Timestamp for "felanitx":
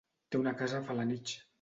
0.91-1.37